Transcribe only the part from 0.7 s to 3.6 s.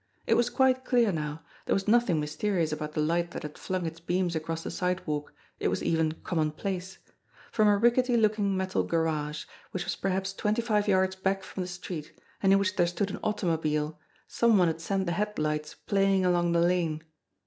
clear now; there was nothing mysterious about the light that had